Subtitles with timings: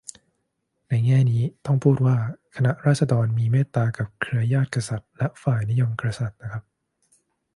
[0.89, 2.17] ในแง่นี้ ต้องพูดว่า
[2.55, 6.63] คณะราษฎรมีเมตตากับเครือญาติกษัตริย์และฝ่ายนิยมกษัตริย์นะครับ